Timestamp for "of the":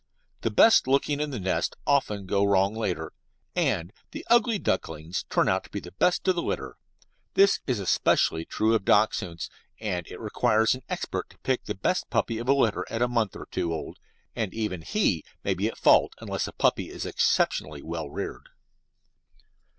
6.27-6.41